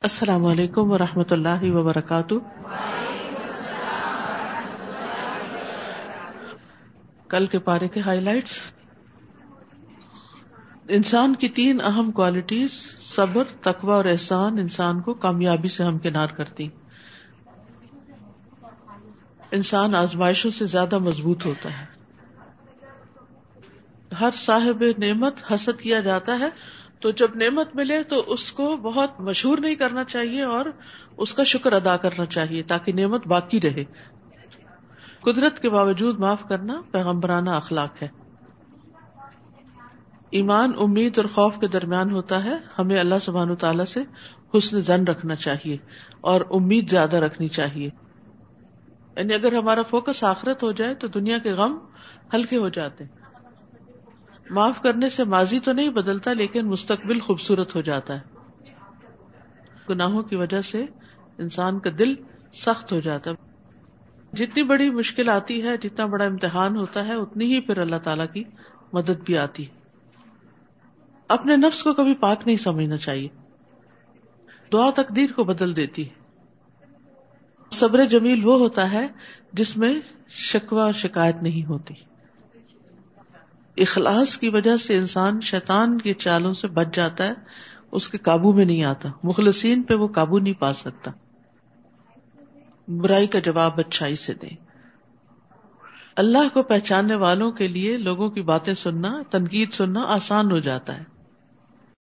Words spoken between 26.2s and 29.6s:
ہے تو جب نعمت ملے تو اس کو بہت مشہور